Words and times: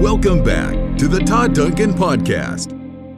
Welcome 0.00 0.42
back 0.42 0.98
to 0.98 1.08
the 1.08 1.20
Todd 1.20 1.54
Duncan 1.54 1.94
Podcast. 1.94 2.76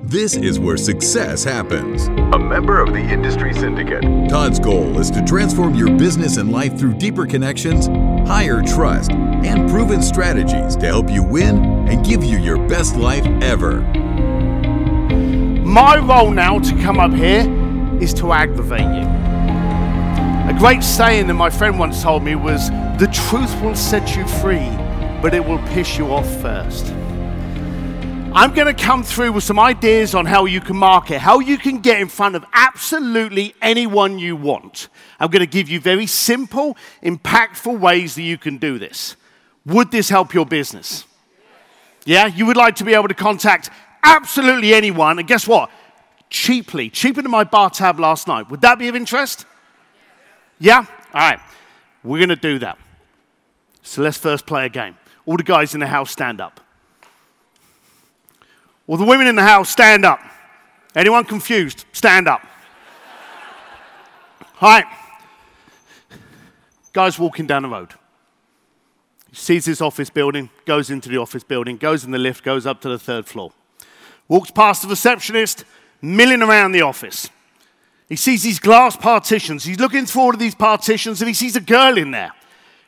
This 0.09 0.37
is 0.37 0.61
where 0.61 0.77
success 0.77 1.43
happens. 1.43 2.07
A 2.35 2.39
member 2.39 2.81
of 2.81 2.93
the 2.93 3.01
Industry 3.01 3.55
Syndicate. 3.55 4.03
Todd's 4.29 4.61
goal 4.61 4.99
is 5.01 5.11
to 5.13 5.25
transform 5.25 5.75
your 5.75 5.97
business 5.97 6.37
and 6.37 6.53
life 6.53 6.79
through 6.79 6.95
deeper 6.95 7.27
connections, 7.27 7.87
higher 8.29 8.63
trust, 8.63 9.11
and 9.11 9.69
proven 9.71 10.03
strategies 10.03 10.77
to 10.77 10.87
help 10.87 11.11
you 11.11 11.23
win 11.23 11.89
and 11.89 12.05
give 12.05 12.23
you 12.23 12.39
your 12.39 12.59
best 12.69 12.95
life 12.95 13.27
ever. 13.43 13.81
My 15.65 15.97
role 15.97 16.31
now 16.31 16.59
to 16.59 16.73
come 16.83 17.01
up 17.01 17.13
here 17.13 17.47
is 18.01 18.13
to 18.15 18.33
aggravate 18.33 18.81
you. 18.81 19.07
A 20.49 20.57
great 20.59 20.85
saying 20.85 21.27
that 21.27 21.35
my 21.35 21.51
friend 21.51 21.79
once 21.79 22.03
told 22.03 22.23
me 22.23 22.35
was 22.35 22.69
the 22.99 23.09
truth 23.13 23.61
will 23.63 23.75
set 23.75 24.15
you 24.15 24.27
free, 24.29 24.71
but 25.27 25.35
it 25.35 25.45
will 25.45 25.59
piss 25.71 25.99
you 25.99 26.13
off 26.13 26.25
first. 26.41 26.87
I'm 28.33 28.55
going 28.55 28.73
to 28.73 28.81
come 28.81 29.03
through 29.03 29.33
with 29.33 29.43
some 29.43 29.59
ideas 29.59 30.15
on 30.15 30.25
how 30.25 30.45
you 30.45 30.61
can 30.61 30.77
market, 30.77 31.19
how 31.19 31.41
you 31.41 31.59
can 31.59 31.81
get 31.81 32.01
in 32.01 32.07
front 32.07 32.37
of 32.37 32.45
absolutely 32.53 33.53
anyone 33.61 34.21
you 34.21 34.37
want. 34.37 34.89
I'm 35.19 35.33
going 35.33 35.41
to 35.41 35.51
give 35.51 35.69
you 35.69 35.81
very 35.81 36.07
simple, 36.07 36.77
impactful 37.03 37.77
ways 37.77 38.15
that 38.15 38.23
you 38.23 38.39
can 38.39 38.59
do 38.59 38.79
this. 38.79 39.17
Would 39.65 39.91
this 39.91 40.11
help 40.11 40.33
your 40.33 40.47
business? 40.47 41.07
Yeah, 42.05 42.27
you 42.27 42.47
would 42.47 42.57
like 42.57 42.77
to 42.77 42.85
be 42.85 42.95
able 42.95 43.09
to 43.09 43.15
contact 43.15 43.69
absolutely 44.05 44.75
anyone, 44.75 45.19
and 45.19 45.27
guess 45.27 45.49
what? 45.49 45.73
Cheaply, 46.31 46.89
cheaper 46.89 47.21
than 47.21 47.33
my 47.33 47.43
bar 47.43 47.71
tab 47.71 47.99
last 47.99 48.29
night. 48.29 48.49
Would 48.49 48.61
that 48.61 48.79
be 48.79 48.87
of 48.87 48.95
interest? 48.95 49.45
Yeah? 50.61 50.87
All 51.13 51.21
right. 51.21 51.41
We're 52.05 52.19
going 52.19 52.29
to 52.29 52.37
do 52.37 52.61
that. 52.61 52.79
So 53.83 54.03
let's 54.03 54.19
first 54.19 54.47
play 54.47 54.67
a 54.67 54.69
game. 54.69 54.97
All 55.27 55.37
the 55.37 55.43
guys 55.43 55.75
in 55.75 55.81
the 55.81 55.87
house 55.87 56.11
stand 56.11 56.41
up. 56.41 56.61
All 58.87 58.97
the 58.97 59.05
women 59.05 59.27
in 59.27 59.35
the 59.35 59.43
house 59.43 59.69
stand 59.69 60.05
up. 60.05 60.21
Anyone 60.95 61.25
confused? 61.25 61.85
Stand 61.93 62.29
up. 62.29 62.41
Right. 64.63 64.87
Guy's 66.95 67.19
walking 67.19 67.47
down 67.47 67.65
the 67.65 67.69
road. 67.69 67.91
He 69.29 69.37
sees 69.37 69.67
this 69.67 69.83
office 69.83 70.09
building, 70.09 70.49
goes 70.65 70.89
into 70.89 71.11
the 71.11 71.19
office 71.19 71.45
building, 71.45 71.77
goes 71.77 72.05
in 72.05 72.11
the 72.11 72.17
lift, 72.17 72.43
goes 72.43 72.65
up 72.65 72.81
to 72.81 72.89
the 72.89 72.99
third 72.99 73.27
floor. 73.27 73.53
Walks 74.29 74.51
past 74.51 74.81
the 74.81 74.89
receptionist, 74.89 75.67
milling 76.01 76.41
around 76.41 76.73
the 76.73 76.81
office. 76.81 77.29
He 78.09 78.17
sees 78.17 78.45
these 78.45 78.59
glass 78.59 78.97
partitions. 78.97 79.65
He's 79.65 79.79
looking 79.79 80.07
through 80.07 80.23
all 80.23 80.31
of 80.33 80.39
these 80.39 80.55
partitions 80.55 81.21
and 81.21 81.29
he 81.29 81.35
sees 81.35 81.55
a 81.55 81.61
girl 81.61 81.99
in 81.99 82.13
there. 82.13 82.33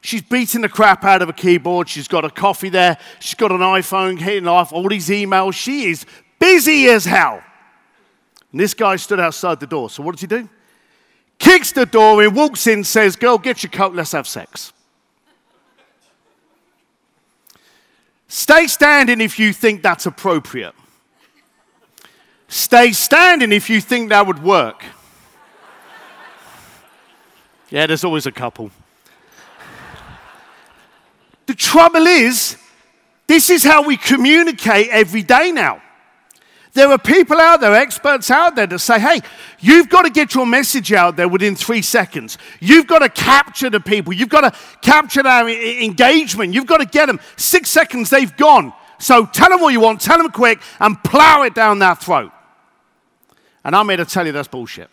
She's 0.09 0.23
beating 0.23 0.63
the 0.63 0.71
crap 0.71 1.05
out 1.05 1.21
of 1.21 1.29
a 1.29 1.35
keyboard. 1.35 1.87
She's 1.87 2.09
got 2.09 2.25
a 2.25 2.31
coffee 2.31 2.71
there. 2.71 2.97
She's 3.21 3.35
got 3.35 3.53
an 3.53 3.59
iPhone 3.59 4.19
hitting 4.19 4.49
off 4.49 4.73
all 4.73 4.89
these 4.89 5.11
emails. 5.11 5.53
She 5.53 5.91
is 5.91 6.07
busy 6.39 6.87
as 6.87 7.05
hell. 7.05 7.43
And 8.51 8.59
this 8.59 8.73
guy 8.73 8.97
stood 8.97 9.21
outside 9.21 9.61
the 9.61 9.67
door. 9.67 9.91
So 9.91 10.03
what 10.03 10.13
does 10.13 10.23
he 10.23 10.27
do? 10.27 10.49
Kicks 11.39 11.73
the 11.73 11.85
door 11.85 12.25
in, 12.25 12.33
walks 12.33 12.67
in, 12.67 12.85
says, 12.85 13.17
Girl, 13.17 13.37
get 13.37 13.63
your 13.63 13.69
coat, 13.69 13.95
let's 13.95 14.13
have 14.13 14.27
sex. 14.27 14.73
Stay 18.29 18.67
standing 18.67 19.21
if 19.21 19.39
you 19.39 19.53
think 19.53 19.83
that's 19.83 20.07
appropriate. 20.07 20.75
Stay 22.49 22.93
standing 22.93 23.53
if 23.53 23.69
you 23.69 23.83
think 23.83 24.09
that 24.09 24.27
would 24.27 24.43
work. 24.43 24.87
Yeah, 27.69 27.85
there's 27.85 28.05
always 28.05 28.25
a 28.25 28.33
couple. 28.33 28.71
The 31.49 31.55
trouble 31.55 32.07
is, 32.07 32.59
this 33.27 33.49
is 33.49 33.65
how 33.65 33.83
we 33.83 33.97
communicate 33.97 34.89
every 34.91 35.23
day 35.23 35.51
now. 35.51 35.81
There 36.75 36.91
are 36.91 36.99
people 36.99 37.41
out 37.41 37.63
there, 37.63 37.75
experts 37.75 38.31
out 38.31 38.55
there 38.55 38.67
that 38.67 38.79
say, 38.81 39.01
hey, 39.01 39.23
you've 39.59 39.89
got 39.89 40.03
to 40.03 40.11
get 40.11 40.35
your 40.35 40.45
message 40.45 40.93
out 40.93 41.17
there 41.17 41.27
within 41.27 41.57
three 41.57 41.81
seconds. 41.81 42.37
You've 42.61 42.87
got 42.87 42.99
to 42.99 43.09
capture 43.09 43.71
the 43.71 43.81
people. 43.81 44.13
You've 44.13 44.29
got 44.29 44.43
to 44.43 44.59
capture 44.83 45.23
their 45.23 45.49
engagement. 45.49 46.53
You've 46.53 46.67
got 46.67 46.79
to 46.79 46.85
get 46.85 47.07
them. 47.07 47.19
Six 47.37 47.71
seconds, 47.71 48.11
they've 48.11 48.37
gone. 48.37 48.75
So 48.99 49.25
tell 49.25 49.49
them 49.49 49.63
what 49.63 49.73
you 49.73 49.81
want, 49.81 50.03
tell 50.03 50.19
them 50.19 50.31
quick, 50.31 50.61
and 50.81 51.03
plow 51.03 51.45
it 51.45 51.55
down 51.55 51.79
their 51.79 51.95
throat. 51.95 52.31
And 53.65 53.75
I'm 53.75 53.89
here 53.89 53.97
to 53.97 54.05
tell 54.05 54.27
you 54.27 54.33
that's 54.33 54.49
bullshit. 54.49 54.91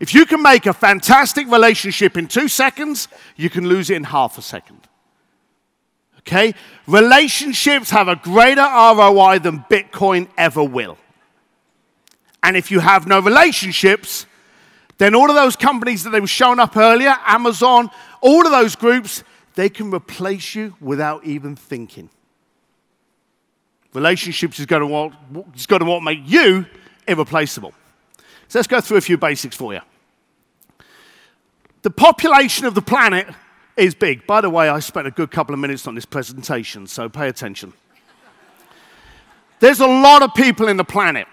If 0.00 0.14
you 0.14 0.26
can 0.26 0.42
make 0.42 0.66
a 0.66 0.72
fantastic 0.72 1.48
relationship 1.48 2.16
in 2.16 2.26
two 2.26 2.48
seconds, 2.48 3.06
you 3.36 3.48
can 3.48 3.68
lose 3.68 3.88
it 3.88 3.94
in 3.94 4.02
half 4.02 4.36
a 4.36 4.42
second. 4.42 4.88
Okay? 6.26 6.54
Relationships 6.86 7.90
have 7.90 8.08
a 8.08 8.16
greater 8.16 8.62
ROI 8.62 9.40
than 9.40 9.64
Bitcoin 9.70 10.28
ever 10.36 10.64
will. 10.64 10.98
And 12.42 12.56
if 12.56 12.70
you 12.70 12.80
have 12.80 13.06
no 13.06 13.20
relationships, 13.20 14.26
then 14.98 15.14
all 15.14 15.28
of 15.28 15.34
those 15.34 15.56
companies 15.56 16.04
that 16.04 16.10
they 16.10 16.20
were 16.20 16.26
showing 16.26 16.60
up 16.60 16.76
earlier, 16.76 17.16
Amazon, 17.26 17.90
all 18.20 18.44
of 18.44 18.52
those 18.52 18.76
groups, 18.76 19.22
they 19.54 19.68
can 19.68 19.90
replace 19.90 20.54
you 20.54 20.74
without 20.80 21.24
even 21.24 21.56
thinking. 21.56 22.10
Relationships 23.92 24.58
is 24.58 24.66
going 24.66 24.80
to 24.80 24.86
want, 24.86 25.14
is 25.54 25.66
going 25.66 25.80
to 25.80 25.86
to 25.86 26.00
make 26.00 26.20
you 26.24 26.66
irreplaceable. 27.06 27.72
So 28.48 28.58
let's 28.58 28.68
go 28.68 28.80
through 28.80 28.96
a 28.96 29.02
few 29.02 29.16
basics 29.16 29.56
for 29.56 29.72
you. 29.72 29.80
The 31.82 31.90
population 31.90 32.66
of 32.66 32.74
the 32.74 32.82
planet 32.82 33.28
is 33.76 33.94
big. 33.94 34.26
By 34.26 34.40
the 34.40 34.50
way, 34.50 34.68
I 34.68 34.80
spent 34.80 35.06
a 35.06 35.10
good 35.10 35.30
couple 35.30 35.54
of 35.54 35.60
minutes 35.60 35.86
on 35.86 35.94
this 35.94 36.04
presentation, 36.04 36.86
so 36.86 37.08
pay 37.08 37.28
attention. 37.28 37.72
There's 39.60 39.80
a 39.80 39.86
lot 39.86 40.22
of 40.22 40.34
people 40.34 40.68
in 40.68 40.76
the 40.76 40.84
planet. 40.84 41.26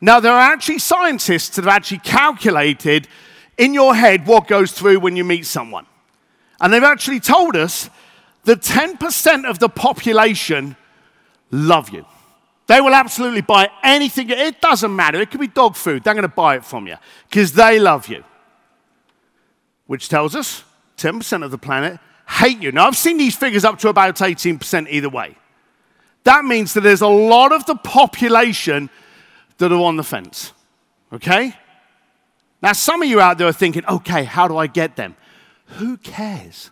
Now, 0.00 0.20
there 0.20 0.32
are 0.32 0.52
actually 0.52 0.78
scientists 0.78 1.56
that 1.56 1.64
have 1.64 1.74
actually 1.74 1.98
calculated 1.98 3.08
in 3.56 3.74
your 3.74 3.94
head 3.94 4.26
what 4.26 4.46
goes 4.46 4.72
through 4.72 5.00
when 5.00 5.16
you 5.16 5.24
meet 5.24 5.46
someone. 5.46 5.86
And 6.60 6.72
they've 6.72 6.82
actually 6.82 7.20
told 7.20 7.56
us 7.56 7.90
that 8.44 8.60
10% 8.60 9.48
of 9.48 9.58
the 9.58 9.68
population 9.68 10.76
love 11.50 11.90
you. 11.90 12.04
They 12.66 12.80
will 12.80 12.94
absolutely 12.94 13.42
buy 13.42 13.68
anything. 13.82 14.30
It 14.30 14.60
doesn't 14.60 14.94
matter. 14.94 15.20
It 15.20 15.30
could 15.30 15.40
be 15.40 15.48
dog 15.48 15.76
food. 15.76 16.04
They're 16.04 16.14
going 16.14 16.22
to 16.22 16.28
buy 16.28 16.56
it 16.56 16.64
from 16.64 16.86
you 16.86 16.96
because 17.28 17.52
they 17.52 17.78
love 17.78 18.08
you. 18.08 18.24
Which 19.86 20.08
tells 20.08 20.34
us 20.34 20.64
10% 20.96 21.44
of 21.44 21.50
the 21.50 21.58
planet 21.58 21.98
hate 22.28 22.62
you. 22.62 22.72
Now, 22.72 22.86
I've 22.86 22.96
seen 22.96 23.18
these 23.18 23.36
figures 23.36 23.64
up 23.64 23.78
to 23.80 23.88
about 23.88 24.16
18% 24.16 24.88
either 24.88 25.08
way. 25.08 25.36
That 26.24 26.44
means 26.44 26.74
that 26.74 26.80
there's 26.80 27.02
a 27.02 27.06
lot 27.06 27.52
of 27.52 27.66
the 27.66 27.76
population 27.76 28.88
that 29.58 29.72
are 29.72 29.80
on 29.80 29.96
the 29.96 30.04
fence. 30.04 30.52
Okay? 31.12 31.54
Now, 32.62 32.72
some 32.72 33.02
of 33.02 33.08
you 33.08 33.20
out 33.20 33.38
there 33.38 33.46
are 33.46 33.52
thinking, 33.52 33.84
okay, 33.86 34.24
how 34.24 34.48
do 34.48 34.56
I 34.56 34.66
get 34.66 34.96
them? 34.96 35.16
Who 35.78 35.96
cares? 35.98 36.70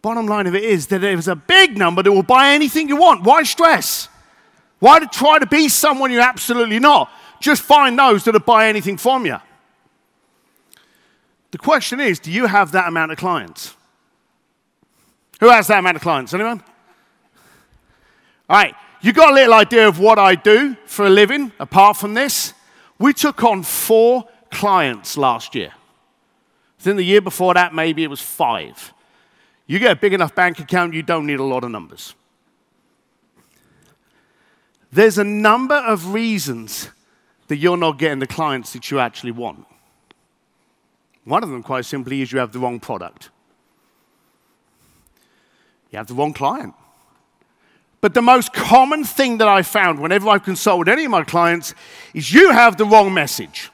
Bottom 0.00 0.26
line 0.26 0.46
of 0.46 0.54
it 0.54 0.64
is 0.64 0.86
that 0.88 1.00
there's 1.00 1.28
a 1.28 1.36
big 1.36 1.76
number 1.76 2.02
that 2.02 2.10
will 2.10 2.22
buy 2.22 2.50
anything 2.50 2.88
you 2.88 2.96
want. 2.96 3.24
Why 3.24 3.42
stress? 3.42 4.08
Why 4.78 5.00
to 5.00 5.06
try 5.06 5.38
to 5.38 5.46
be 5.46 5.68
someone 5.68 6.10
you're 6.12 6.22
absolutely 6.22 6.78
not? 6.78 7.10
Just 7.40 7.62
find 7.62 7.98
those 7.98 8.24
that'll 8.24 8.40
buy 8.40 8.68
anything 8.68 8.96
from 8.96 9.26
you. 9.26 9.38
The 11.50 11.58
question 11.58 12.00
is 12.00 12.18
do 12.18 12.30
you 12.30 12.46
have 12.46 12.72
that 12.72 12.88
amount 12.88 13.12
of 13.12 13.18
clients? 13.18 13.74
Who 15.40 15.48
has 15.48 15.68
that 15.68 15.78
amount 15.78 15.96
of 15.96 16.02
clients? 16.02 16.34
Anyone? 16.34 16.62
All 18.50 18.56
right, 18.56 18.74
you 19.00 19.12
got 19.12 19.30
a 19.30 19.34
little 19.34 19.54
idea 19.54 19.86
of 19.86 19.98
what 19.98 20.18
I 20.18 20.34
do 20.34 20.74
for 20.86 21.06
a 21.06 21.10
living 21.10 21.52
apart 21.60 21.96
from 21.96 22.14
this? 22.14 22.54
We 22.98 23.12
took 23.12 23.44
on 23.44 23.62
four 23.62 24.26
clients 24.50 25.16
last 25.16 25.54
year. 25.54 25.72
I 26.78 26.82
think 26.82 26.96
the 26.96 27.04
year 27.04 27.20
before 27.20 27.54
that, 27.54 27.74
maybe 27.74 28.02
it 28.02 28.10
was 28.10 28.20
five. 28.20 28.92
You 29.66 29.78
get 29.78 29.92
a 29.92 29.96
big 29.96 30.12
enough 30.12 30.34
bank 30.34 30.58
account, 30.58 30.94
you 30.94 31.02
don't 31.02 31.26
need 31.26 31.38
a 31.38 31.44
lot 31.44 31.62
of 31.62 31.70
numbers. 31.70 32.14
There's 34.90 35.18
a 35.18 35.24
number 35.24 35.74
of 35.74 36.14
reasons 36.14 36.88
that 37.48 37.56
you're 37.56 37.76
not 37.76 37.98
getting 37.98 38.18
the 38.18 38.26
clients 38.26 38.72
that 38.72 38.90
you 38.90 38.98
actually 38.98 39.32
want. 39.32 39.66
One 41.28 41.42
of 41.42 41.50
them, 41.50 41.62
quite 41.62 41.84
simply, 41.84 42.22
is 42.22 42.32
you 42.32 42.38
have 42.38 42.52
the 42.52 42.58
wrong 42.58 42.80
product. 42.80 43.28
You 45.90 45.98
have 45.98 46.06
the 46.06 46.14
wrong 46.14 46.32
client. 46.32 46.74
But 48.00 48.14
the 48.14 48.22
most 48.22 48.54
common 48.54 49.04
thing 49.04 49.36
that 49.38 49.48
I 49.48 49.60
found 49.60 50.00
whenever 50.00 50.30
I've 50.30 50.44
consulted 50.44 50.90
any 50.90 51.04
of 51.04 51.10
my 51.10 51.24
clients 51.24 51.74
is 52.14 52.32
you 52.32 52.50
have 52.50 52.78
the 52.78 52.86
wrong 52.86 53.12
message. 53.12 53.70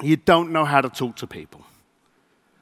You 0.00 0.16
don't 0.16 0.52
know 0.52 0.64
how 0.64 0.80
to 0.80 0.88
talk 0.88 1.16
to 1.16 1.26
people. 1.26 1.62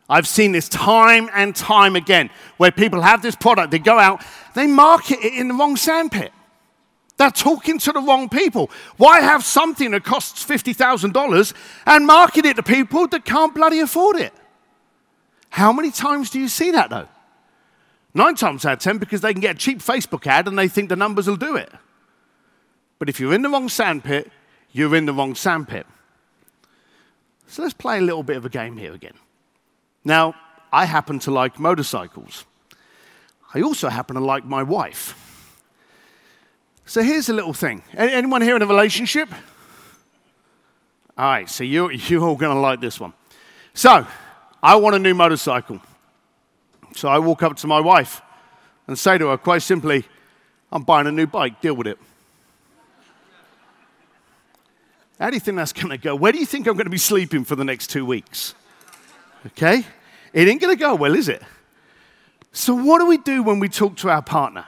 I've 0.09 0.29
seen 0.29 0.53
this 0.53 0.69
time 0.71 1.29
and 1.35 1.55
time 1.55 1.95
again 1.95 2.31
where 2.57 2.71
people 2.71 3.03
have 3.03 3.21
this 3.21 3.37
product, 3.37 3.71
they 3.71 3.79
go 3.79 3.99
out, 3.99 4.25
they 4.55 4.67
market 4.67 5.19
it 5.23 5.35
in 5.35 5.49
the 5.49 5.55
wrong 5.55 5.77
sandpit. 5.77 6.33
They're 7.17 7.31
talking 7.31 7.79
to 7.79 7.93
the 7.93 8.01
wrong 8.01 8.29
people. 8.29 8.71
Why 8.97 9.21
have 9.21 9.45
something 9.45 9.93
that 9.93 10.05
costs 10.05 10.45
$50,000 10.45 11.55
and 11.87 12.07
market 12.07 12.45
it 12.45 12.57
to 12.57 12.63
people 12.63 13.07
that 13.09 13.25
can't 13.25 13.55
bloody 13.55 13.81
afford 13.81 14.17
it? 14.17 14.33
How 15.51 15.73
many 15.73 15.93
times 15.93 16.31
do 16.31 16.41
you 16.41 16.49
see 16.49 16.73
that 16.73 16.91
though? 16.91 17.09
Nine 18.15 18.35
times 18.35 18.65
out 18.65 18.75
of 18.75 18.79
ten 18.81 18.99
because 18.99 19.21
they 19.21 19.33
can 19.33 19.41
get 19.41 19.57
a 19.57 19.59
cheap 19.59 19.79
Facebook 19.79 20.27
ad 20.27 20.49
and 20.49 20.59
they 20.59 20.69
think 20.69 20.89
the 20.89 20.97
numbers 20.97 21.27
will 21.29 21.37
do 21.37 21.57
it. 21.57 21.71
But 22.99 23.09
if 23.09 23.21
you're 23.21 23.35
in 23.35 23.43
the 23.43 23.49
wrong 23.49 23.69
sandpit, 23.69 24.31
you're 24.73 24.95
in 24.97 25.07
the 25.07 25.13
wrong 25.13 25.35
sandpit. 25.35 25.87
So 27.47 27.63
let's 27.63 27.75
play 27.75 27.99
a 27.99 28.01
little 28.01 28.23
bit 28.23 28.37
of 28.37 28.45
a 28.45 28.49
game 28.49 28.77
here 28.77 28.93
again. 28.93 29.15
Now, 30.05 30.35
I 30.73 30.87
happen 30.87 31.21
to 31.21 31.31
like 31.31 31.61
motorcycles. 31.61 32.45
I 33.53 33.63
also 33.63 33.89
happen 33.89 34.15
to 34.15 34.25
like 34.25 34.45
my 34.45 34.63
wife. 34.63 35.24
So 36.87 37.03
here's 37.03 37.29
a 37.29 37.33
little 37.33 37.55
thing. 37.55 37.83
Anyone 37.97 38.43
here 38.43 38.57
in 38.57 38.63
a 38.63 38.67
relationship? 38.67 39.29
All 41.17 41.25
right, 41.25 41.49
so 41.49 41.65
you, 41.65 41.91
you're 41.91 42.23
all 42.23 42.37
going 42.37 42.55
to 42.55 42.61
like 42.61 42.81
this 42.81 43.01
one. 43.01 43.13
So, 43.73 44.07
I 44.63 44.77
want 44.77 44.97
a 44.97 44.99
new 44.99 45.15
motorcycle. 45.15 45.81
So 46.95 47.09
I 47.09 47.19
walk 47.19 47.43
up 47.43 47.57
to 47.59 47.67
my 47.67 47.81
wife 47.81 48.23
and 48.87 48.99
say 48.99 49.19
to 49.19 49.29
her 49.29 49.37
quite 49.37 49.63
simply, 49.63 50.05
I'm 50.71 50.83
buying 50.83 51.07
a 51.07 51.13
new 51.13 51.27
bike, 51.27 51.61
deal 51.61 51.75
with 51.75 51.87
it. 51.87 51.99
How 55.19 55.31
do 55.31 55.37
you 55.37 55.41
think 55.41 55.57
that's 55.57 55.73
going 55.73 55.91
to 55.91 55.99
go? 55.99 56.15
Where 56.15 56.33
do 56.33 56.39
you 56.39 56.47
think 56.47 56.67
I'm 56.67 56.75
going 56.75 56.87
to 56.87 56.91
be 56.91 56.99
sleeping 56.99 57.45
for 57.45 57.57
the 57.57 57.65
next 57.65 57.89
two 57.89 58.05
weeks? 58.05 58.55
Okay? 59.47 59.85
It 60.33 60.49
ain't 60.49 60.61
going 60.61 60.77
to 60.77 60.81
go 60.81 60.95
well, 60.95 61.15
is 61.15 61.29
it? 61.29 61.43
So, 62.53 62.75
what 62.75 62.99
do 63.01 63.07
we 63.07 63.19
do 63.19 63.43
when 63.43 63.59
we 63.59 63.69
talk 63.69 63.97
to 63.97 64.11
our 64.11 64.23
partner? 64.23 64.67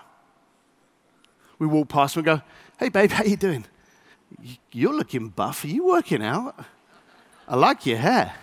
We 1.58 1.66
walk 1.66 1.88
past 1.88 2.14
them 2.14 2.26
and 2.26 2.38
go, 2.38 2.44
Hey, 2.78 2.88
babe, 2.88 3.10
how 3.10 3.24
you 3.24 3.36
doing? 3.36 3.64
You're 4.72 4.94
looking 4.94 5.28
buff. 5.28 5.64
Are 5.64 5.68
you 5.68 5.86
working 5.86 6.22
out? 6.22 6.54
I 7.48 7.56
like 7.56 7.86
your 7.86 7.98
hair. 7.98 8.34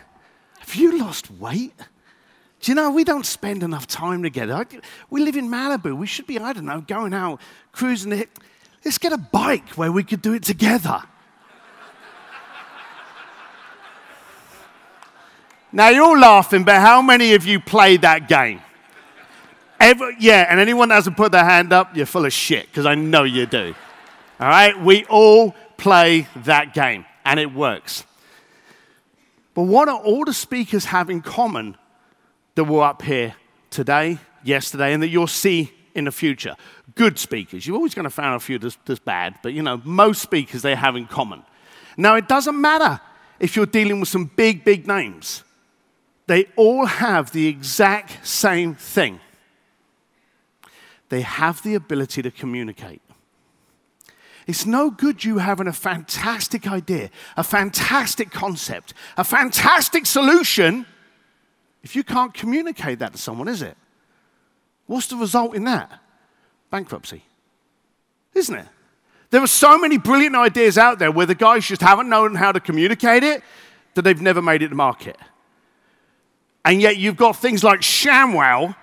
Have 0.60 0.75
you 0.75 0.98
lost 0.98 1.30
weight? 1.30 1.77
Do 2.63 2.71
you 2.71 2.75
know, 2.75 2.92
we 2.92 3.04
don't 3.04 3.25
spend 3.25 3.62
enough 3.62 3.88
time 3.88 4.24
together. 4.24 4.65
We 5.10 5.21
live 5.21 5.36
in 5.36 5.50
Malibu. 5.50 5.98
We 5.98 6.07
should 6.07 6.25
be, 6.25 6.39
I 6.39 6.54
don't 6.54 6.65
know, 6.65 6.80
going 6.80 7.13
out, 7.13 7.42
cruising. 7.74 8.13
It. 8.13 8.30
Let's 8.86 8.98
get 8.98 9.12
a 9.12 9.18
bike 9.18 9.69
where 9.71 9.92
we 9.92 10.04
could 10.04 10.21
do 10.21 10.33
it 10.33 10.44
together. 10.44 11.04
now, 15.74 15.89
you're 15.89 16.18
laughing, 16.18 16.63
but 16.63 16.80
how 16.80 17.01
many 17.01 17.33
of 17.33 17.45
you 17.45 17.60
played 17.60 18.01
that 18.01 18.30
game? 18.30 18.62
Ever, 19.83 20.12
yeah, 20.12 20.47
and 20.50 20.62
anyone 20.62 20.88
that 20.88 20.95
hasn't 20.95 21.18
put 21.18 21.33
their 21.33 21.44
hand 21.44 21.74
up, 21.74 21.94
you're 21.94 22.06
full 22.06 22.25
of 22.25 22.31
shit, 22.31 22.68
because 22.68 22.85
I 22.85 22.95
know 22.95 23.24
you 23.24 23.45
do. 23.45 23.75
All 24.39 24.47
right? 24.47 24.80
We 24.81 25.03
all 25.07 25.53
play 25.75 26.30
that 26.45 26.74
game, 26.74 27.03
and 27.25 27.38
it 27.38 27.53
works. 27.53 28.06
But 29.53 29.63
what 29.63 29.89
do 29.89 29.95
all 29.95 30.24
the 30.24 30.33
speakers 30.33 30.85
have 30.85 31.09
in 31.09 31.21
common 31.21 31.75
that 32.56 32.63
were 32.63 32.81
up 32.81 33.01
here 33.01 33.35
today, 33.71 34.19
yesterday, 34.41 34.94
and 34.94 35.03
that 35.03 35.09
you'll 35.09 35.27
see 35.27 35.74
in 35.94 36.06
the 36.06 36.13
future. 36.13 36.56
Good 36.95 37.19
speakers. 37.19 37.68
You're 37.68 37.75
always 37.75 37.94
going 37.94 38.06
to 38.06 38.09
find 38.09 38.36
a 38.36 38.39
few 38.39 38.59
that's, 38.59 38.77
that's 38.86 39.01
bad, 39.01 39.36
but 39.44 39.51
you 39.51 39.63
know, 39.63 39.81
most 39.83 40.21
speakers 40.21 40.62
they 40.62 40.75
have 40.75 40.95
in 40.95 41.07
common. 41.07 41.44
Now, 41.97 42.15
it 42.15 42.29
doesn't 42.29 42.59
matter 42.59 43.01
if 43.38 43.57
you're 43.57 43.65
dealing 43.65 44.00
with 44.00 44.07
some 44.07 44.31
big, 44.38 44.63
big 44.63 44.88
names, 44.88 45.44
they 46.27 46.45
all 46.56 46.86
have 46.86 47.33
the 47.33 47.47
exact 47.47 48.25
same 48.25 48.75
thing. 48.75 49.19
They 51.13 51.21
have 51.21 51.62
the 51.62 51.75
ability 51.75 52.24
to 52.24 52.31
communicate. 52.31 53.00
It's 54.48 54.65
no 54.65 54.89
good 54.89 55.24
you 55.24 55.38
having 55.38 55.68
a 55.68 55.71
fantastic 55.71 56.68
idea, 56.68 57.12
a 57.38 57.44
fantastic 57.44 58.31
concept, 58.31 58.95
a 59.15 59.24
fantastic 59.24 60.07
solution 60.07 60.88
if 61.83 61.95
you 61.95 62.04
can't 62.04 62.33
communicate 62.33 62.98
that 62.98 63.12
to 63.12 63.19
someone, 63.19 63.48
is 63.48 63.62
it? 63.62 63.77
What's 64.88 65.06
the 65.06 65.15
result 65.15 65.56
in 65.56 65.65
that? 65.65 65.92
Bankruptcy. 66.71 67.24
Isn't 68.33 68.56
it? 68.56 68.68
There 69.30 69.44
are 69.44 69.45
so 69.45 69.77
many 69.77 70.00
brilliant 70.00 70.36
ideas 70.36 70.80
out 70.80 70.98
there 70.98 71.12
where 71.12 71.27
the 71.27 71.36
guys 71.36 71.68
just 71.68 71.83
haven't 71.83 72.10
known 72.10 72.33
how 72.33 72.51
to 72.51 72.60
communicate 72.60 73.24
it 73.24 73.44
that 73.94 74.01
they've 74.01 74.19
never 74.19 74.42
made 74.42 74.63
it 74.63 74.69
to 74.69 74.75
market. 74.75 75.18
And 76.65 76.81
yet 76.81 76.98
you've 76.98 77.18
got 77.18 77.36
things 77.36 77.63
like 77.63 77.81
ShamWow 77.81 78.75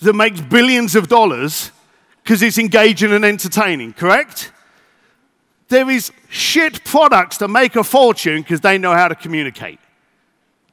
that 0.00 0.14
makes 0.14 0.40
billions 0.40 0.94
of 0.94 1.08
dollars 1.08 1.70
because 2.22 2.42
it's 2.42 2.58
engaging 2.58 3.12
and 3.12 3.24
entertaining, 3.24 3.92
correct? 3.92 4.52
There 5.68 5.88
is 5.90 6.12
shit 6.28 6.84
products 6.84 7.38
that 7.38 7.48
make 7.48 7.76
a 7.76 7.84
fortune 7.84 8.42
because 8.42 8.60
they 8.60 8.78
know 8.78 8.92
how 8.92 9.08
to 9.08 9.14
communicate. 9.14 9.78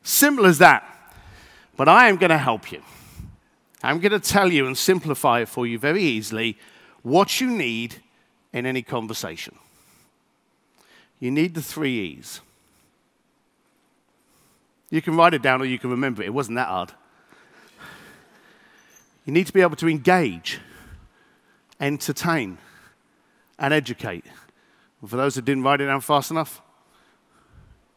Simple 0.03 0.45
as 0.45 0.57
that. 0.59 0.83
But 1.75 1.87
I 1.87 2.09
am 2.09 2.17
going 2.17 2.29
to 2.29 2.37
help 2.37 2.71
you. 2.71 2.81
I'm 3.81 3.99
going 3.99 4.11
to 4.11 4.19
tell 4.19 4.51
you 4.51 4.67
and 4.67 4.77
simplify 4.77 5.41
it 5.41 5.49
for 5.49 5.65
you 5.65 5.79
very 5.79 6.03
easily 6.03 6.57
what 7.01 7.41
you 7.41 7.49
need 7.49 7.95
in 8.53 8.65
any 8.65 8.81
conversation. 8.81 9.55
You 11.19 11.31
need 11.31 11.53
the 11.53 11.61
three 11.61 11.99
E's. 11.99 12.41
You 14.89 15.01
can 15.01 15.15
write 15.15 15.33
it 15.33 15.41
down 15.41 15.61
or 15.61 15.65
you 15.65 15.79
can 15.79 15.89
remember 15.89 16.21
it. 16.21 16.27
It 16.27 16.33
wasn't 16.33 16.57
that 16.57 16.67
hard. 16.67 16.91
You 19.25 19.33
need 19.33 19.47
to 19.47 19.53
be 19.53 19.61
able 19.61 19.75
to 19.77 19.87
engage, 19.87 20.59
entertain, 21.79 22.57
and 23.57 23.73
educate. 23.73 24.25
And 25.01 25.09
for 25.09 25.15
those 25.15 25.35
that 25.35 25.45
didn't 25.45 25.63
write 25.63 25.81
it 25.81 25.85
down 25.85 26.01
fast 26.01 26.31
enough, 26.31 26.61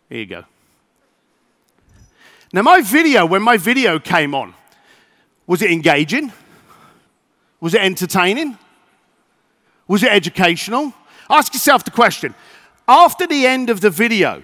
here 0.08 0.19
you 0.19 0.26
go. 0.26 0.44
Now, 2.52 2.62
my 2.62 2.81
video, 2.81 3.26
when 3.26 3.43
my 3.43 3.56
video 3.56 3.99
came 3.99 4.34
on, 4.34 4.55
was 5.46 5.62
it 5.62 5.70
engaging? 5.70 6.32
Was 7.61 7.75
it 7.75 7.81
entertaining? 7.81 8.56
Was 9.88 10.02
it 10.02 10.12
educational? 10.12 10.93
Ask 11.28 11.55
yourself 11.55 11.84
the 11.84 11.90
question 11.90 12.34
after 12.88 13.26
the 13.26 13.46
end 13.46 13.70
of 13.70 13.81
the 13.81 13.90
video, 13.90 14.43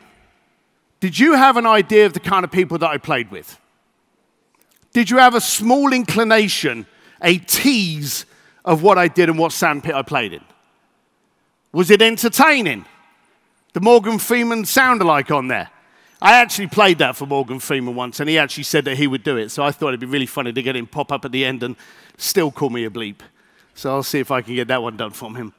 did 1.01 1.19
you 1.19 1.35
have 1.35 1.57
an 1.57 1.67
idea 1.67 2.07
of 2.07 2.13
the 2.13 2.21
kind 2.21 2.45
of 2.45 2.51
people 2.51 2.79
that 2.79 2.91
I 2.91 2.99
played 2.99 3.31
with? 3.31 3.59
Did 4.93 5.11
you 5.11 5.19
have 5.19 5.35
a 5.35 5.41
small 5.41 5.93
inclination, 5.93 6.87
a 7.23 7.39
tease 7.39 8.27
of 8.65 8.83
what 8.83 8.99
I 8.99 9.09
did 9.09 9.29
and 9.29 9.39
what 9.39 9.53
sandpit 9.53 9.95
I 9.95 10.03
played 10.03 10.33
in? 10.33 10.45
Was 11.73 11.91
it 11.91 12.03
entertaining? 12.03 12.85
The 13.73 13.81
Morgan 13.81 14.19
Freeman 14.19 14.67
sound 14.67 15.01
alike 15.01 15.31
on 15.31 15.49
there. 15.49 15.71
I 16.21 16.35
actually 16.35 16.69
played 16.69 16.99
that 16.99 17.17
for 17.17 17.27
Morgan 17.27 17.59
Freeman 17.59 17.95
once, 17.95 18.21
and 18.21 18.29
he 18.29 18.39
actually 18.39 18.65
said 18.65 18.85
that 18.85 18.97
he 18.97 19.07
would 19.07 19.25
do 19.25 19.39
it. 19.39 19.49
So 19.49 19.65
I 19.65 19.73
thought 19.73 19.89
it'd 19.89 20.01
be 20.01 20.07
really 20.07 20.27
funny 20.27 20.53
to 20.53 20.63
get 20.63 20.77
him 20.77 20.87
pop 20.87 21.11
up 21.11 21.25
at 21.25 21.33
the 21.33 21.45
end 21.45 21.63
and 21.63 21.75
still 22.17 22.53
call 22.53 22.71
me 22.71 22.85
a 22.85 22.91
bleep. 22.91 23.21
So 23.75 23.91
I'll 23.91 24.03
see 24.03 24.21
if 24.21 24.31
I 24.31 24.43
can 24.43 24.55
get 24.55 24.69
that 24.69 24.83
one 24.83 24.97
done 24.97 25.11
from 25.11 25.35
him. 25.35 25.55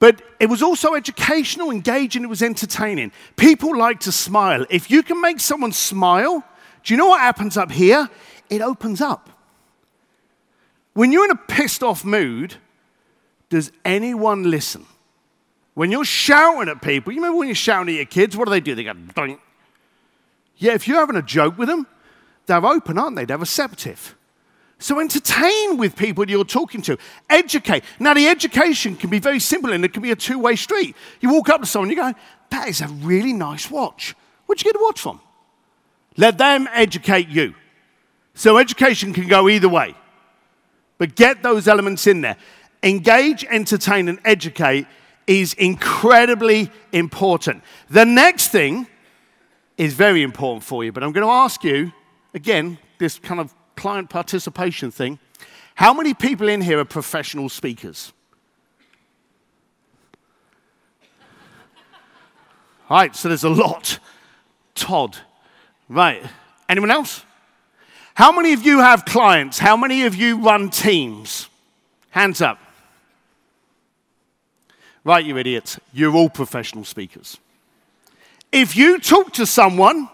But 0.00 0.22
it 0.40 0.46
was 0.46 0.62
also 0.62 0.94
educational, 0.94 1.70
engaging, 1.70 2.24
it 2.24 2.28
was 2.28 2.42
entertaining. 2.42 3.12
People 3.36 3.76
like 3.76 4.00
to 4.00 4.12
smile. 4.12 4.64
If 4.70 4.90
you 4.90 5.02
can 5.02 5.20
make 5.20 5.38
someone 5.38 5.72
smile, 5.72 6.42
do 6.82 6.94
you 6.94 6.98
know 6.98 7.08
what 7.08 7.20
happens 7.20 7.58
up 7.58 7.70
here? 7.70 8.08
It 8.50 8.60
opens 8.60 9.00
up. 9.00 9.30
When 10.92 11.12
you're 11.12 11.24
in 11.24 11.30
a 11.30 11.36
pissed 11.36 11.82
off 11.82 12.04
mood, 12.04 12.56
does 13.48 13.72
anyone 13.84 14.50
listen? 14.50 14.84
When 15.74 15.90
you're 15.90 16.04
shouting 16.04 16.68
at 16.68 16.82
people, 16.82 17.12
you 17.12 17.20
remember 17.20 17.38
when 17.38 17.48
you're 17.48 17.54
shouting 17.54 17.94
at 17.94 17.96
your 17.96 18.06
kids, 18.06 18.36
what 18.36 18.46
do 18.46 18.50
they 18.50 18.60
do? 18.60 18.74
They 18.74 18.84
go, 18.84 18.92
Doink. 18.92 19.38
Yeah, 20.56 20.74
if 20.74 20.86
you're 20.86 20.98
having 20.98 21.16
a 21.16 21.22
joke 21.22 21.56
with 21.56 21.68
them, 21.68 21.86
they're 22.46 22.64
open, 22.64 22.98
aren't 22.98 23.16
they? 23.16 23.24
They're 23.24 23.38
receptive. 23.38 24.16
So 24.78 24.98
entertain 24.98 25.76
with 25.76 25.94
people 25.94 26.28
you're 26.28 26.44
talking 26.44 26.82
to. 26.82 26.98
Educate. 27.28 27.84
Now, 27.98 28.14
the 28.14 28.26
education 28.26 28.96
can 28.96 29.10
be 29.10 29.18
very 29.18 29.38
simple 29.38 29.72
and 29.72 29.84
it 29.84 29.92
can 29.92 30.02
be 30.02 30.10
a 30.10 30.16
two 30.16 30.38
way 30.38 30.56
street. 30.56 30.96
You 31.20 31.32
walk 31.32 31.50
up 31.50 31.60
to 31.60 31.66
someone, 31.66 31.90
you 31.90 31.96
go, 31.96 32.12
that 32.50 32.68
is 32.68 32.80
a 32.80 32.88
really 32.88 33.32
nice 33.32 33.70
watch. 33.70 34.14
Where'd 34.46 34.60
you 34.60 34.72
get 34.72 34.80
a 34.80 34.82
watch 34.82 35.00
from? 35.00 35.20
Let 36.16 36.38
them 36.38 36.68
educate 36.72 37.28
you. 37.28 37.54
So 38.40 38.56
education 38.56 39.12
can 39.12 39.28
go 39.28 39.50
either 39.50 39.68
way. 39.68 39.94
But 40.96 41.14
get 41.14 41.42
those 41.42 41.68
elements 41.68 42.06
in 42.06 42.22
there. 42.22 42.38
Engage, 42.82 43.44
entertain, 43.44 44.08
and 44.08 44.18
educate 44.24 44.86
is 45.26 45.52
incredibly 45.52 46.70
important. 46.90 47.62
The 47.90 48.06
next 48.06 48.48
thing 48.48 48.86
is 49.76 49.92
very 49.92 50.22
important 50.22 50.64
for 50.64 50.82
you. 50.82 50.90
But 50.90 51.02
I'm 51.02 51.12
going 51.12 51.26
to 51.26 51.30
ask 51.30 51.62
you, 51.64 51.92
again, 52.32 52.78
this 52.96 53.18
kind 53.18 53.42
of 53.42 53.54
client 53.76 54.08
participation 54.08 54.90
thing. 54.90 55.18
How 55.74 55.92
many 55.92 56.14
people 56.14 56.48
in 56.48 56.62
here 56.62 56.78
are 56.78 56.86
professional 56.86 57.50
speakers? 57.50 58.10
Right, 62.88 63.14
so 63.14 63.28
there's 63.28 63.44
a 63.44 63.50
lot. 63.50 63.98
Todd. 64.74 65.18
Right. 65.90 66.22
Anyone 66.70 66.90
else? 66.90 67.26
How 68.14 68.32
many 68.32 68.52
of 68.52 68.64
you 68.64 68.80
have 68.80 69.04
clients? 69.04 69.58
How 69.58 69.76
many 69.76 70.04
of 70.04 70.14
you 70.14 70.38
run 70.38 70.70
teams? 70.70 71.48
Hands 72.10 72.40
up. 72.40 72.58
Right, 75.04 75.24
you 75.24 75.38
idiots. 75.38 75.78
You're 75.92 76.14
all 76.14 76.28
professional 76.28 76.84
speakers. 76.84 77.38
If 78.52 78.76
you 78.76 78.98
talk 78.98 79.32
to 79.34 79.46
someone 79.46 80.08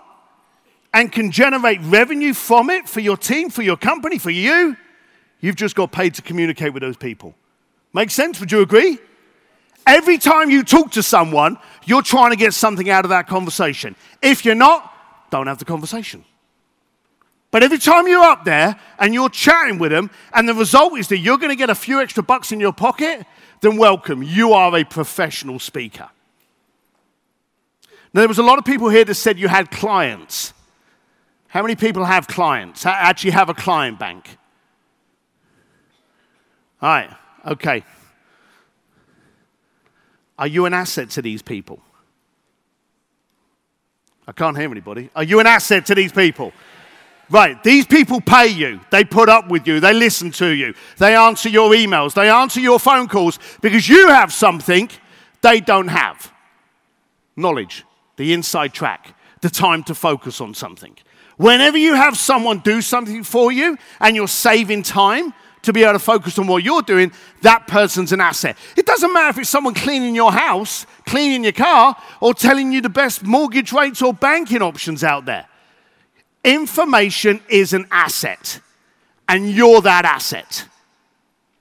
and 0.95 1.11
can 1.11 1.31
generate 1.31 1.81
revenue 1.83 2.35
from 2.35 2.71
it 2.71 2.89
for 2.89 3.01
your 3.01 3.17
team, 3.17 3.51
for 3.51 3.63
your 3.63 3.77
company, 3.77 4.19
for 4.19 4.31
you, 4.31 4.77
You've 5.41 5.57
just 5.57 5.75
got 5.77 5.93
paid 5.93 6.15
to 6.15 6.23
communicate 6.23 6.73
with 6.73 6.83
those 6.83 6.97
people. 6.97 7.35
Make 7.93 8.11
sense? 8.11 8.41
Would 8.41 8.53
you 8.53 8.63
agree? 8.63 8.99
Every 9.87 10.19
time 10.19 10.51
you 10.51 10.65
talk 10.65 10.93
to 10.93 11.03
someone, 11.03 11.59
you're 11.85 12.03
trying 12.03 12.31
to 12.31 12.37
get 12.37 12.55
something 12.55 12.91
out 12.91 13.05
of 13.05 13.11
that 13.11 13.29
conversation. 13.29 13.95
If 14.21 14.45
you're 14.45 14.55
not, 14.55 14.93
don't 15.31 15.47
have 15.47 15.59
the 15.59 15.65
conversation. 15.65 16.25
But 17.51 17.63
every 17.63 17.79
time 17.79 18.09
you're 18.09 18.25
up 18.25 18.45
there 18.45 18.79
and 18.99 19.15
you're 19.15 19.29
chatting 19.29 19.79
with 19.79 19.91
them, 19.91 20.11
and 20.33 20.49
the 20.49 20.55
result 20.55 20.99
is 20.99 21.09
that 21.09 21.19
you're 21.19 21.39
going 21.39 21.51
to 21.51 21.57
get 21.57 21.71
a 21.71 21.75
few 21.75 22.01
extra 22.01 22.23
bucks 22.23 22.53
in 22.53 22.61
your 22.61 22.73
pocket, 22.73 23.25
then 23.61 23.77
welcome. 23.77 24.23
You 24.23 24.53
are 24.53 24.77
a 24.77 24.85
professional 24.85 25.59
speaker. 25.59 26.09
Now, 28.13 28.21
there 28.21 28.29
was 28.29 28.39
a 28.39 28.43
lot 28.43 28.59
of 28.59 28.65
people 28.65 28.89
here 28.89 29.05
that 29.05 29.15
said 29.15 29.39
you 29.39 29.49
had 29.49 29.71
clients. 29.71 30.53
How 31.49 31.63
many 31.63 31.77
people 31.77 32.05
have 32.05 32.27
clients? 32.27 32.85
Actually, 32.85 33.31
have 33.31 33.49
a 33.49 33.55
client 33.55 33.99
bank? 33.99 34.39
All 36.83 36.89
right, 36.89 37.11
okay. 37.47 37.85
Are 40.39 40.47
you 40.47 40.67
an 40.67 40.75
asset 40.75 41.11
to 41.11 41.23
these 41.23 41.41
people? 41.41 41.81
I 44.29 44.33
can't 44.33 44.57
hear 44.57 44.71
anybody. 44.71 45.09
Are 45.15 45.23
you 45.23 45.41
an 45.41 45.47
asset 45.47 45.87
to 45.87 45.95
these 45.95 46.13
people? 46.13 46.53
Right, 47.29 47.61
these 47.65 47.87
people 47.87 48.21
pay 48.21 48.47
you. 48.47 48.81
They 48.91 49.05
put 49.05 49.29
up 49.29 49.49
with 49.49 49.67
you. 49.67 49.81
They 49.81 49.93
listen 49.93 50.31
to 50.33 50.49
you. 50.49 50.75
They 50.99 51.17
answer 51.17 51.49
your 51.49 51.73
emails. 51.73 52.15
They 52.15 52.31
answer 52.31 52.61
your 52.61 52.79
phone 52.79 53.09
calls 53.09 53.39
because 53.61 53.89
you 53.89 54.09
have 54.09 54.33
something 54.33 54.89
they 55.43 55.61
don't 55.61 55.89
have 55.89 56.33
knowledge, 57.37 57.85
the 58.17 58.33
inside 58.33 58.73
track, 58.73 59.15
the 59.41 59.51
time 59.51 59.83
to 59.85 59.95
focus 59.95 60.41
on 60.41 60.55
something. 60.55 60.97
Whenever 61.37 61.77
you 61.77 61.95
have 61.95 62.17
someone 62.17 62.61
do 62.61 62.81
something 62.81 63.23
for 63.23 63.53
you 63.53 63.77
and 64.01 64.17
you're 64.17 64.29
saving 64.29 64.83
time, 64.83 65.35
to 65.67 65.73
be 65.73 65.83
able 65.83 65.95
to 65.95 65.99
focus 65.99 66.39
on 66.39 66.47
what 66.47 66.63
you're 66.63 66.83
doing, 66.83 67.13
that 67.43 67.67
person's 67.67 68.13
an 68.13 68.21
asset. 68.21 68.57
It 68.77 68.87
doesn't 68.87 69.13
matter 69.13 69.31
if 69.31 69.39
it's 69.39 69.51
someone 69.51 69.75
cleaning 69.75 70.15
your 70.15 70.31
house, 70.33 70.87
cleaning 71.07 71.43
your 71.43 71.53
car, 71.53 71.97
or 72.21 72.35
telling 72.35 72.73
you 72.73 72.81
the 72.81 72.89
best 72.89 73.25
mortgage 73.25 73.73
rates 73.73 74.01
or 74.01 74.15
banking 74.15 74.63
options 74.63 75.03
out 75.03 75.25
there. 75.25 75.47
Information 76.47 77.41
is 77.49 77.73
an 77.73 77.89
asset, 77.91 78.61
and 79.29 79.51
you're 79.51 79.81
that 79.81 80.05
asset. 80.05 80.69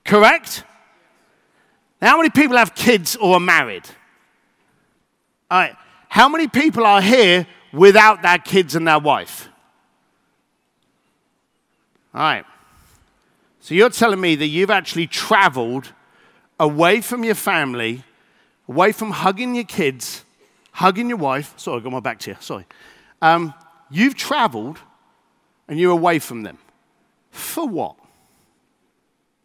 Correct? 0.05 0.63
Now, 1.99 2.09
how 2.09 2.17
many 2.17 2.29
people 2.29 2.55
have 2.55 2.75
kids 2.75 3.15
or 3.15 3.37
are 3.37 3.39
married? 3.39 3.83
All 5.49 5.59
right. 5.59 5.75
How 6.07 6.29
many 6.29 6.47
people 6.47 6.85
are 6.85 7.01
here 7.01 7.47
without 7.73 8.21
their 8.21 8.37
kids 8.37 8.75
and 8.75 8.87
their 8.87 8.99
wife? 8.99 9.49
All 12.13 12.21
right. 12.21 12.45
So 13.61 13.73
you're 13.73 13.89
telling 13.89 14.21
me 14.21 14.35
that 14.35 14.45
you've 14.45 14.69
actually 14.69 15.07
traveled 15.07 15.93
away 16.59 17.01
from 17.01 17.23
your 17.23 17.33
family, 17.33 18.03
away 18.69 18.91
from 18.91 19.09
hugging 19.09 19.55
your 19.55 19.63
kids, 19.63 20.23
hugging 20.73 21.09
your 21.09 21.17
wife. 21.17 21.55
Sorry, 21.57 21.81
I 21.81 21.83
got 21.83 21.91
my 21.91 21.99
back 21.99 22.19
to 22.19 22.31
you. 22.31 22.37
Sorry. 22.39 22.65
Um, 23.23 23.51
you've 23.89 24.15
traveled 24.15 24.79
and 25.67 25.79
you're 25.79 25.91
away 25.91 26.19
from 26.19 26.43
them. 26.43 26.57
For 27.31 27.67
what? 27.67 27.95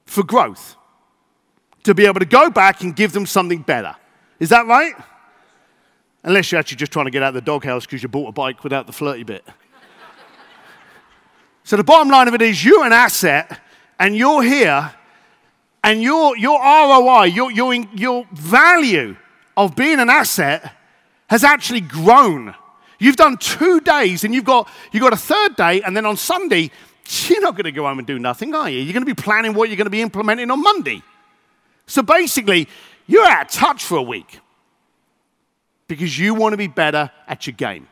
For 0.07 0.23
growth. 0.23 0.77
To 1.85 1.95
be 1.95 2.07
able 2.07 2.21
to 2.21 2.27
go 2.27 2.51
back 2.51 2.83
and 2.83 2.95
give 2.95 3.13
them 3.13 3.27
something 3.27 3.63
better. 3.63 3.97
Is 4.39 4.51
that 4.51 4.67
right? 4.67 4.95
Unless 6.23 6.53
you're 6.53 6.59
actually 6.59 6.77
just 6.77 6.93
trying 6.93 7.07
to 7.07 7.11
get 7.11 7.23
out 7.23 7.29
of 7.29 7.35
the 7.35 7.41
doghouse 7.41 7.87
because 7.87 8.03
you 8.03 8.09
bought 8.09 8.29
a 8.29 8.33
bike 8.33 8.63
without 8.63 8.87
the 8.87 8.93
flirty 8.93 9.23
bit. 9.23 9.45
so 11.65 11.77
the 11.77 11.85
bottom 11.85 12.11
line 12.11 12.29
of 12.29 12.35
it 12.35 12.43
is 12.43 12.65
you're 12.65 12.85
an 12.85 12.93
asset 12.93 13.61
and 13.99 14.17
you're 14.17 14.43
here, 14.43 14.95
and 15.85 16.03
your, 16.03 16.37
your 16.37 16.59
ROI, 16.59 17.25
your, 17.25 17.53
your, 17.53 17.75
your 17.75 18.27
value 18.33 19.15
of 19.57 19.77
being 19.77 20.01
an 20.01 20.09
asset 20.09 20.73
has 21.29 21.45
actually 21.45 21.83
grown. 21.83 22.55
You've 23.01 23.17
done 23.17 23.39
two 23.39 23.81
days, 23.81 24.23
and 24.23 24.33
you've 24.33 24.45
got, 24.45 24.69
you've 24.93 25.03
got 25.03 25.13
a 25.13 25.17
third 25.17 25.57
day, 25.57 25.83
and 25.83 25.97
then 25.97 26.07
on 26.07 26.17
Sunday, 26.17 26.71
you're 27.27 27.41
not 27.41 27.55
going 27.55 27.65
to 27.65 27.73
go 27.73 27.85
home 27.85 27.99
and 27.99 28.07
do 28.07 28.19
nothing, 28.19 28.55
are 28.55 28.71
you? 28.71 28.79
You're 28.79 28.93
going 28.93 29.05
to 29.05 29.15
be 29.15 29.21
planning 29.21 29.55
what 29.55 29.69
you're 29.69 29.77
going 29.77 29.87
to 29.87 29.91
be 29.91 30.03
implementing 30.03 30.51
on 30.51 30.63
Monday. 30.63 31.03
So 31.87 32.03
basically, 32.03 32.69
you're 33.07 33.27
out 33.27 33.47
of 33.47 33.51
touch 33.51 33.85
for 33.85 33.97
a 33.97 34.03
week 34.03 34.39
because 35.89 36.17
you 36.17 36.35
want 36.35 36.53
to 36.53 36.57
be 36.57 36.69
better 36.69 37.11
at 37.27 37.47
your 37.47 37.55
game. 37.55 37.89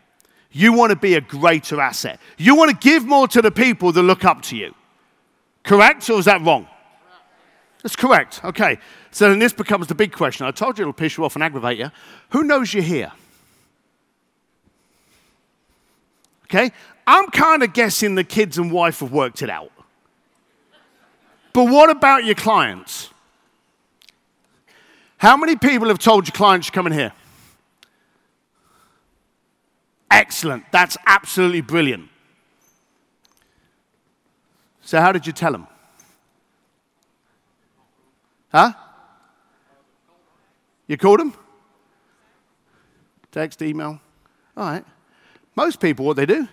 You 0.52 0.72
want 0.72 0.90
to 0.90 0.96
be 0.96 1.14
a 1.14 1.20
greater 1.20 1.80
asset. 1.80 2.20
You 2.36 2.54
want 2.54 2.70
to 2.70 2.76
give 2.76 3.04
more 3.04 3.26
to 3.28 3.42
the 3.42 3.50
people 3.50 3.90
that 3.92 4.02
look 4.02 4.24
up 4.24 4.42
to 4.42 4.56
you. 4.56 4.74
Correct 5.64 6.08
or 6.08 6.18
is 6.18 6.26
that 6.26 6.40
wrong? 6.42 6.68
That's 7.82 7.96
correct. 7.96 8.44
Okay. 8.44 8.78
So 9.10 9.28
then 9.28 9.38
this 9.38 9.52
becomes 9.52 9.86
the 9.86 9.94
big 9.94 10.12
question. 10.12 10.46
I 10.46 10.50
told 10.50 10.78
you 10.78 10.82
it'll 10.82 10.92
piss 10.92 11.16
you 11.16 11.24
off 11.24 11.34
and 11.34 11.42
aggravate 11.42 11.78
you. 11.78 11.90
Who 12.30 12.44
knows 12.44 12.72
you're 12.72 12.82
here? 12.82 13.12
Okay. 16.50 16.72
I'm 17.06 17.30
kind 17.30 17.62
of 17.62 17.72
guessing 17.72 18.14
the 18.14 18.24
kids 18.24 18.58
and 18.58 18.72
wife 18.72 19.00
have 19.00 19.12
worked 19.12 19.42
it 19.42 19.50
out. 19.50 19.72
But 21.52 21.70
what 21.70 21.90
about 21.90 22.24
your 22.24 22.34
clients? 22.34 23.10
How 25.18 25.36
many 25.36 25.56
people 25.56 25.88
have 25.88 25.98
told 25.98 26.28
your 26.28 26.32
clients 26.32 26.66
to 26.68 26.72
come 26.72 26.86
in 26.86 26.92
here? 26.92 27.12
Excellent. 30.10 30.64
That's 30.70 30.96
absolutely 31.06 31.60
brilliant. 31.60 32.08
So, 34.80 35.00
how 35.00 35.12
did 35.12 35.26
you 35.26 35.32
tell 35.32 35.52
them? 35.52 35.66
Huh? 38.50 38.72
You 40.86 40.96
called 40.96 41.20
them? 41.20 41.34
Text, 43.30 43.60
email? 43.60 44.00
All 44.56 44.64
right. 44.64 44.84
Most 45.58 45.80
people, 45.80 46.06
what 46.06 46.16
they 46.16 46.24
do 46.24 46.46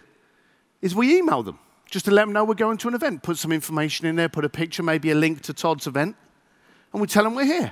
is 0.82 0.96
we 0.96 1.20
email 1.20 1.44
them 1.44 1.60
just 1.92 2.06
to 2.06 2.12
let 2.12 2.24
them 2.24 2.34
know 2.34 2.44
we're 2.44 2.56
going 2.56 2.78
to 2.78 2.88
an 2.88 2.96
event. 2.96 3.22
Put 3.22 3.38
some 3.38 3.52
information 3.52 4.08
in 4.08 4.16
there, 4.16 4.28
put 4.28 4.44
a 4.44 4.50
picture, 4.50 4.82
maybe 4.82 5.12
a 5.12 5.16
link 5.16 5.42
to 5.42 5.54
Todd's 5.54 5.86
event, 5.86 6.16
and 6.92 7.00
we 7.00 7.06
tell 7.06 7.24
them 7.24 7.36
we're 7.36 7.46
here. 7.46 7.72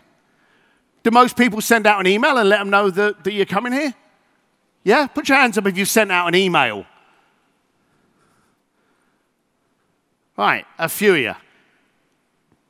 Do 1.01 1.09
most 1.09 1.35
people 1.35 1.59
send 1.59 1.87
out 1.87 1.99
an 1.99 2.05
email 2.05 2.37
and 2.37 2.47
let 2.47 2.59
them 2.59 2.69
know 2.69 2.91
that, 2.91 3.23
that 3.23 3.33
you're 3.33 3.47
coming 3.47 3.73
here? 3.73 3.95
Yeah? 4.83 5.07
Put 5.07 5.27
your 5.27 5.39
hands 5.39 5.57
up 5.57 5.65
if 5.65 5.75
you 5.75 5.85
sent 5.85 6.11
out 6.11 6.27
an 6.27 6.35
email 6.35 6.85
Right, 10.37 10.67
a 10.77 10.87
few 10.87 11.13
of 11.13 11.19
you. 11.19 11.35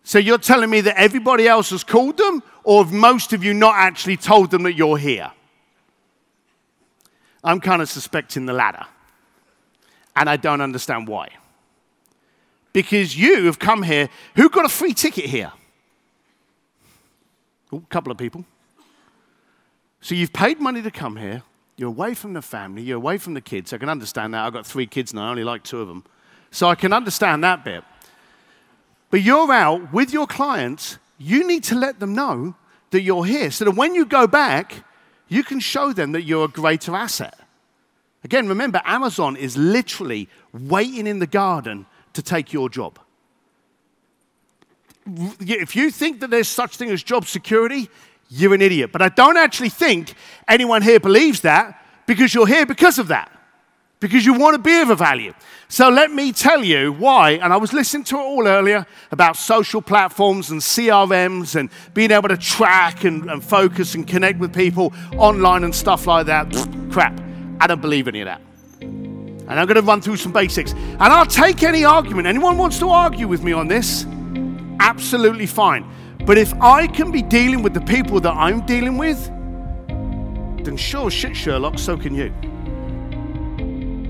So 0.03 0.20
you're 0.20 0.38
telling 0.38 0.70
me 0.70 0.79
that 0.82 0.98
everybody 0.98 1.50
else 1.50 1.72
has 1.72 1.84
called 1.84 2.15
them, 2.15 2.41
or 2.63 2.86
have 2.86 2.93
most 2.93 3.34
of 3.34 3.43
you 3.43 3.53
not 3.53 3.75
actually 3.75 4.15
told 4.15 4.51
them 4.51 4.63
that 4.63 4.75
you're 4.75 4.98
here? 4.98 5.34
I'm 7.44 7.60
kind 7.60 7.82
of 7.82 7.90
suspecting 7.90 8.46
the 8.46 8.54
latter. 8.54 8.86
And 10.16 10.30
I 10.30 10.38
don't 10.38 10.62
understand 10.62 11.08
why. 11.08 11.30
Because 12.72 13.18
you 13.18 13.46
have 13.46 13.60
come 13.60 13.84
here, 13.84 14.10
who 14.36 14.50
got 14.50 14.66
a 14.66 14.70
free 14.70 14.94
ticket 14.94 15.26
here? 15.26 15.52
a 17.72 17.80
couple 17.90 18.12
of 18.12 18.18
people. 18.18 18.46
So 20.02 20.16
you've 20.16 20.34
paid 20.34 20.60
money 20.60 20.82
to 20.82 20.92
come 20.92 21.18
here. 21.18 21.44
You're 21.76 21.90
away 21.90 22.14
from 22.14 22.34
the 22.34 22.42
family. 22.42 22.84
You're 22.84 22.98
away 22.98 23.18
from 23.18 23.34
the 23.34 23.42
kids. 23.42 23.74
I 23.74 23.78
can 23.78 23.90
understand 23.90 24.34
that. 24.34 24.46
I've 24.46 24.54
got 24.54 24.66
three 24.66 24.86
kids 24.86 25.12
and 25.12 25.20
I 25.20 25.30
only 25.30 25.44
like 25.44 25.64
two 25.64 25.82
of 25.82 25.88
them. 25.88 26.04
So 26.52 26.68
I 26.68 26.76
can 26.76 26.94
understand 26.94 27.44
that 27.44 27.64
bit. 27.64 27.84
But 29.10 29.22
you're 29.22 29.52
out 29.52 29.94
with 29.94 30.14
your 30.14 30.28
clients, 30.28 30.98
you 31.18 31.48
need 31.48 31.64
to 31.66 31.76
let 31.76 32.00
them 32.00 32.14
know 32.14 32.56
that 32.92 33.02
you're 33.02 33.26
here 33.26 33.50
so 33.50 33.66
that 33.66 33.72
when 33.72 33.96
you 33.96 34.06
go 34.06 34.28
back, 34.28 34.84
you 35.27 35.44
can 35.44 35.60
show 35.60 35.94
them 35.94 36.12
that 36.13 36.24
you're 36.24 36.46
a 36.46 36.50
greater 36.50 36.96
asset. 36.96 37.38
Again, 38.24 38.48
remember, 38.48 38.82
Amazon 38.86 39.36
is 39.36 39.58
literally 39.58 40.30
waiting 40.53 41.08
in 41.08 41.20
the 41.20 41.27
garden 41.27 41.86
to 42.13 42.22
take 42.22 42.53
your 42.53 42.70
job. 42.70 43.00
If 45.06 45.75
you 45.75 45.92
think 45.92 46.22
that 46.22 46.30
there's 46.30 46.48
such 46.48 46.77
thing 46.77 46.89
as 46.89 47.03
job 47.03 47.25
security, 47.25 47.89
you're 48.30 48.53
an 48.53 48.62
idiot. 48.62 48.92
But 48.92 49.01
I 49.01 49.10
don't 49.10 49.38
actually 49.38 49.70
think 49.70 50.13
anyone 50.48 50.82
here 50.82 51.00
believes 51.00 51.42
that 51.42 51.84
because 52.06 52.34
you're 52.34 52.48
here 52.48 52.65
because 52.65 53.00
of 53.00 53.10
that 53.10 53.32
because 54.04 54.26
you 54.26 54.34
want 54.34 54.54
to 54.54 54.62
be 54.62 54.82
of 54.82 54.90
a 54.90 54.96
value. 54.96 55.34
So 55.70 55.88
let 55.88 56.12
me 56.12 56.34
tell 56.34 56.62
you 56.62 56.92
why. 56.92 57.32
And 57.32 57.54
I 57.54 57.58
was 57.58 57.72
listening 57.72 58.04
to 58.06 58.18
it 58.18 58.20
all 58.20 58.48
earlier 58.50 58.86
about 59.12 59.38
social 59.38 59.82
platforms 59.82 60.52
and 60.52 60.60
CRMs 60.60 61.56
and 61.56 61.70
being 61.94 62.12
able 62.12 62.28
to 62.28 62.36
track 62.36 63.06
and, 63.06 63.32
and 63.32 63.42
focus 63.42 63.96
and 63.96 64.06
connect 64.06 64.40
with 64.40 64.54
people 64.54 64.94
online 65.18 65.64
and 65.64 65.74
stuff 65.74 66.06
like 66.06 66.26
that. 66.26 66.52
Crap. 66.92 67.18
I 67.62 67.68
don't 67.68 67.82
believe 67.82 68.10
any 68.10 68.20
of 68.20 68.26
that. 68.26 68.42
And 68.82 69.52
I'm 69.52 69.66
going 69.68 69.76
to 69.76 69.82
run 69.82 70.02
through 70.02 70.18
some 70.18 70.34
basics. 70.34 70.74
And 70.74 71.02
I'll 71.02 71.26
take 71.26 71.64
any 71.64 71.86
argument. 71.86 72.28
Anyone 72.28 72.58
wants 72.58 72.80
to 72.80 72.90
argue 72.90 73.30
with 73.30 73.42
me 73.42 73.54
on 73.54 73.70
this? 73.70 74.06
Absolutely 74.82 75.46
fine. 75.46 75.90
But 76.26 76.38
if 76.38 76.54
I 76.56 76.88
can 76.88 77.10
be 77.10 77.22
dealing 77.22 77.64
with 77.64 77.74
the 77.74 77.82
people 77.82 78.20
that 78.20 78.34
I'm 78.34 78.66
dealing 78.66 78.98
with, 78.98 79.26
then 80.66 80.76
sure 80.76 81.10
shit, 81.10 81.38
Sherlock, 81.38 81.80
so 81.80 81.96
can 81.96 82.14
you. 82.14 82.34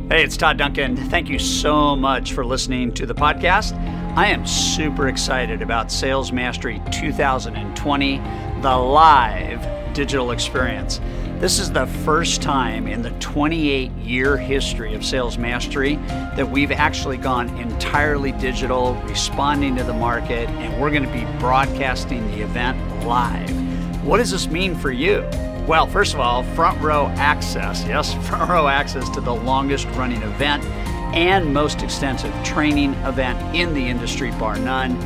Hey, 0.10 0.22
it's 0.22 0.36
Todd 0.36 0.58
Duncan. 0.58 0.98
Thank 0.98 1.30
you 1.30 1.40
so 1.40 1.96
much 1.96 2.34
for 2.34 2.46
listening 2.46 2.92
to 2.96 3.06
the 3.06 3.16
podcast. 3.16 3.74
I 4.18 4.28
am 4.28 4.46
super 4.46 5.08
excited 5.08 5.62
about 5.62 5.94
Sales 5.94 6.34
Mastery 6.34 6.82
2020, 6.92 8.18
the 8.62 8.78
live 8.78 9.94
digital 9.94 10.32
experience. 10.32 11.00
This 11.40 11.58
is 11.58 11.72
the 11.72 11.88
first 11.88 12.42
time 12.42 12.86
in 12.86 13.02
the 13.02 13.12
28 13.22 13.92
year 13.94 14.36
history 14.36 14.94
of 14.94 15.06
Sales 15.06 15.38
Mastery 15.38 15.96
that 16.36 16.48
we've 16.48 16.72
actually 16.72 17.18
gone 17.18 17.48
entirely 17.58 18.34
digital, 18.34 18.96
responding 19.06 19.78
to 19.78 19.86
the 19.86 19.94
market, 19.94 20.50
and 20.50 20.82
we're 20.82 20.92
going 20.92 21.04
to 21.04 21.14
be 21.14 21.24
broadcasting 21.40 22.30
the 22.32 22.42
event 22.42 22.78
live. 23.08 23.50
What 24.04 24.18
does 24.18 24.32
this 24.32 24.48
mean 24.48 24.76
for 24.76 24.92
you? 24.92 25.22
Well, 25.68 25.88
first 25.88 26.14
of 26.14 26.20
all, 26.20 26.44
front 26.44 26.82
row 26.82 27.08
access, 27.16 27.86
yes, 27.86 28.14
front 28.28 28.50
row 28.50 28.68
access 28.68 29.10
to 29.12 29.22
the 29.22 29.34
longest 29.34 29.88
running 29.92 30.22
event 30.22 30.66
and 31.16 31.54
most 31.54 31.84
extensive 31.84 32.34
training 32.44 32.96
event 33.06 33.56
in 33.56 33.74
the 33.74 33.88
industry, 33.88 34.32
bar 34.32 34.60
none, 34.60 35.02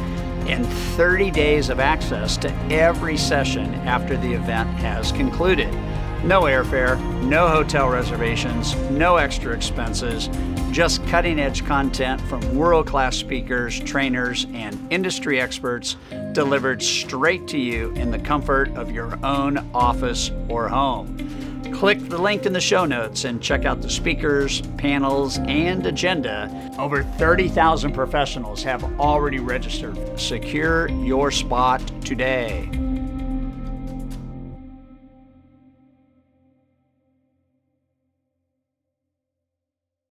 and 0.48 0.66
30 0.66 1.30
days 1.30 1.70
of 1.70 1.80
access 1.80 2.38
to 2.38 2.52
every 2.72 3.18
session 3.18 3.76
after 3.88 4.18
the 4.18 4.34
event 4.34 4.70
has 4.80 5.12
concluded. 5.12 5.72
No 6.24 6.42
airfare, 6.42 7.00
no 7.24 7.48
hotel 7.48 7.90
reservations, 7.90 8.76
no 8.92 9.16
extra 9.16 9.54
expenses, 9.54 10.30
just 10.72 11.06
cutting 11.08 11.40
edge 11.40 11.66
content 11.66 12.20
from 12.22 12.56
world 12.56 12.88
class 12.88 13.16
speakers, 13.16 13.80
trainers, 13.80 14.46
and 14.54 14.78
industry 14.92 15.40
experts 15.40 15.96
delivered 16.34 16.82
straight 16.82 17.48
to 17.48 17.58
you 17.58 17.92
in 17.92 18.12
the 18.12 18.20
comfort 18.20 18.76
of 18.76 18.92
your 18.92 19.18
own 19.26 19.58
office 19.74 20.32
or 20.50 20.68
home. 20.68 21.18
Click 21.74 22.00
the 22.10 22.18
link 22.18 22.46
in 22.46 22.54
the 22.54 22.60
show 22.60 22.86
notes 22.86 23.24
and 23.24 23.42
check 23.42 23.64
out 23.66 23.82
the 23.82 23.90
speakers, 23.90 24.62
panels, 24.78 25.38
and 25.40 25.86
agenda. 25.86 26.74
Over 26.78 27.04
30,000 27.04 27.94
professionals 27.94 28.64
have 28.64 28.84
already 29.00 29.40
registered. 29.40 30.20
Secure 30.20 30.90
your 30.90 31.30
spot 31.32 31.82
today. 32.04 32.70